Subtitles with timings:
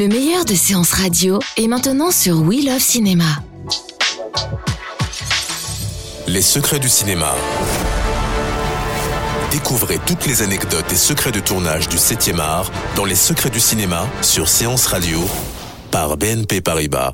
[0.00, 3.26] Le meilleur de séances radio est maintenant sur We Love Cinéma.
[6.26, 7.34] Les secrets du cinéma.
[9.50, 13.60] Découvrez toutes les anecdotes et secrets de tournage du 7e art dans Les secrets du
[13.60, 15.18] cinéma sur Séance Radio
[15.90, 17.12] par BNP Paribas.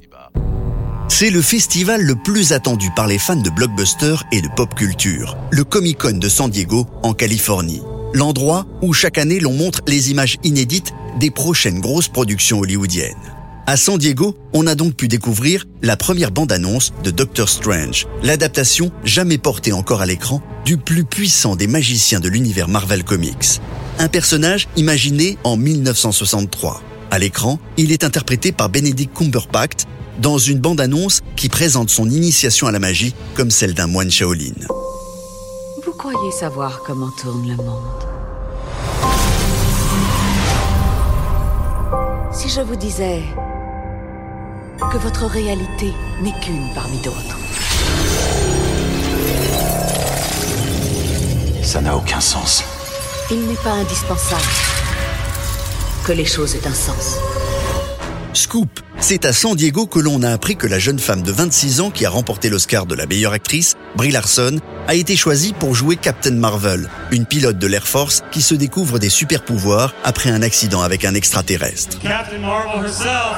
[1.09, 5.37] C'est le festival le plus attendu par les fans de blockbuster et de pop culture,
[5.51, 7.83] le Comic Con de San Diego en Californie.
[8.15, 13.15] L'endroit où chaque année l'on montre les images inédites des prochaines grosses productions hollywoodiennes.
[13.69, 18.93] À San Diego, on a donc pu découvrir la première bande-annonce de Doctor Strange, l'adaptation
[19.03, 23.61] jamais portée encore à l'écran du plus puissant des magiciens de l'univers Marvel Comics.
[23.99, 26.81] Un personnage imaginé en 1963.
[27.11, 29.83] À l'écran, il est interprété par Benedict Cumberbatch
[30.21, 34.55] dans une bande-annonce qui présente son initiation à la magie comme celle d'un moine Shaolin.
[35.85, 38.26] Vous croyez savoir comment tourne le monde?
[42.47, 43.23] Si je vous disais
[44.93, 47.37] que votre réalité n'est qu'une parmi d'autres.
[51.65, 52.63] Ça n'a aucun sens.
[53.33, 54.43] Il n'est pas indispensable
[56.05, 57.17] que les choses aient un sens.
[58.33, 61.81] Scoop, c'est à San Diego que l'on a appris que la jeune femme de 26
[61.81, 65.75] ans qui a remporté l'Oscar de la meilleure actrice, Brie Larson, a été choisie pour
[65.75, 70.31] jouer Captain Marvel, une pilote de l'Air Force qui se découvre des super pouvoirs après
[70.31, 71.99] un accident avec un extraterrestre.
[72.01, 73.37] Captain Marvel herself.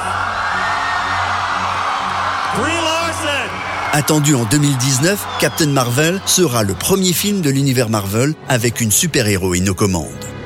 [3.91, 9.67] Attendu en 2019, Captain Marvel sera le premier film de l'univers Marvel avec une super-héroïne
[9.69, 10.38] aux commandes.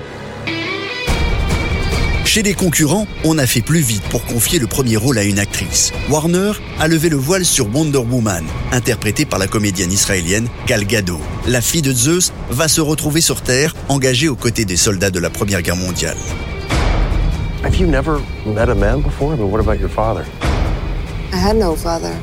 [2.34, 5.38] Chez les concurrents, on a fait plus vite pour confier le premier rôle à une
[5.38, 5.92] actrice.
[6.10, 11.20] Warner a levé le voile sur Wonder Woman, interprétée par la comédienne israélienne Gal Gadot.
[11.48, 15.20] La fille de Zeus va se retrouver sur Terre, engagée aux côtés des soldats de
[15.20, 16.18] la Première Guerre mondiale.
[17.64, 18.18] Have you never
[18.48, 19.38] met a man before?
[19.38, 20.26] Mean, what about your father?
[21.32, 22.18] I had no father.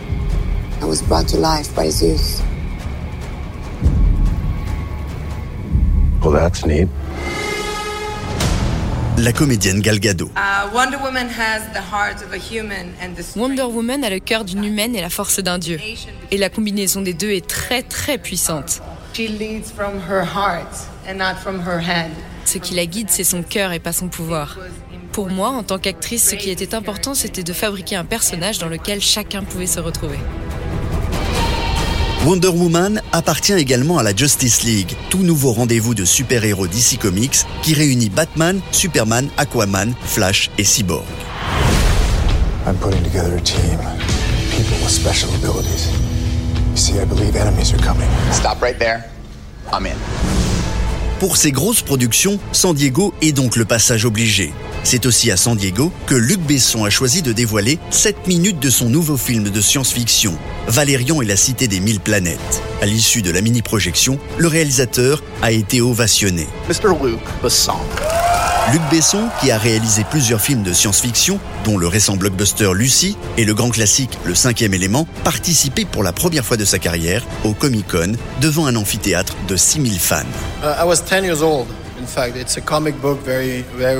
[0.82, 2.42] I was brought to life by Zeus.
[6.20, 6.88] Well, that's neat.
[9.22, 10.30] La comédienne Gal Gadot.
[10.34, 14.18] Uh, Wonder Woman has the heart of a human and the Wonder Woman a le
[14.18, 15.78] cœur d'une humaine et la force d'un dieu.
[16.30, 18.80] Et la combinaison des deux est très très puissante.
[19.12, 22.10] She leads from her heart and not from her head.
[22.46, 24.56] Ce qui la guide, c'est son cœur et pas son pouvoir.
[25.12, 28.68] Pour moi, en tant qu'actrice, ce qui était important, c'était de fabriquer un personnage dans
[28.68, 30.18] lequel chacun pouvait se retrouver.
[32.26, 37.46] Wonder Woman appartient également à la Justice League, tout nouveau rendez-vous de super-héros DC Comics
[37.62, 41.06] qui réunit Batman, Superman, Aquaman, Flash et Cyborg.
[42.66, 43.78] I'm putting together a team.
[44.50, 45.88] People with special abilities.
[46.72, 48.08] You see, I believe enemies are coming.
[48.32, 49.06] Stop right there.
[49.72, 49.96] I'm in.
[51.20, 54.54] Pour ces grosses productions, San Diego est donc le passage obligé.
[54.84, 58.70] C'est aussi à San Diego que Luc Besson a choisi de dévoiler 7 minutes de
[58.70, 60.34] son nouveau film de science-fiction,
[60.66, 62.62] Valérian et la cité des mille planètes.
[62.80, 66.46] À l'issue de la mini-projection, le réalisateur a été ovationné.
[66.70, 66.88] Mr.
[66.88, 67.76] Luke Besson.
[68.72, 73.44] Luc Besson, qui a réalisé plusieurs films de science-fiction, dont le récent blockbuster Lucie et
[73.44, 77.52] le grand classique Le cinquième élément, participait pour la première fois de sa carrière au
[77.52, 80.22] Comic-Con devant un amphithéâtre de 6000 fans.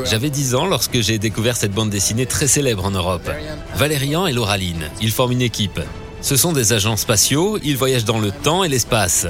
[0.05, 3.29] J'avais 10 ans lorsque j'ai découvert cette bande dessinée très célèbre en Europe.
[3.75, 5.81] Valérian et Lauraline, ils forment une équipe.
[6.21, 9.27] Ce sont des agents spatiaux, ils voyagent dans le temps et l'espace.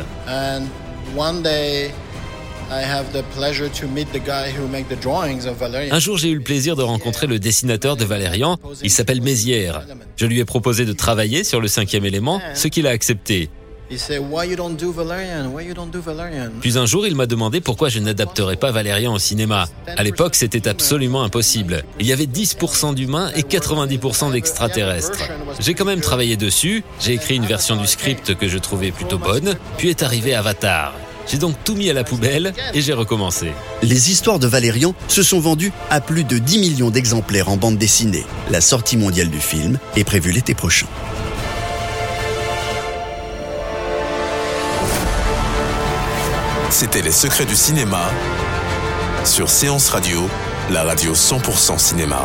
[5.91, 8.59] Un jour, j'ai eu le plaisir de rencontrer le dessinateur de Valérian.
[8.83, 9.83] Il s'appelle Mézières.
[10.17, 13.51] Je lui ai proposé de travailler sur le cinquième élément, ce qu'il a accepté.
[16.61, 19.67] Puis un jour, il m'a demandé pourquoi je n'adapterais pas Valérian au cinéma.
[19.97, 21.83] À l'époque, c'était absolument impossible.
[21.99, 25.29] Il y avait 10% d'humains et 90% d'extraterrestres.
[25.59, 29.19] J'ai quand même travaillé dessus, j'ai écrit une version du script que je trouvais plutôt
[29.19, 30.95] bonne, puis est arrivé Avatar.
[31.31, 33.53] J'ai donc tout mis à la poubelle et j'ai recommencé.
[33.83, 37.79] Les histoires de Valérian se sont vendues à plus de 10 millions d'exemplaires en bande
[37.79, 38.27] dessinée.
[38.51, 40.87] La sortie mondiale du film est prévue l'été prochain.
[46.71, 48.11] C'était Les Secrets du Cinéma
[49.25, 50.29] sur Séance Radio,
[50.71, 52.25] la radio 100% cinéma.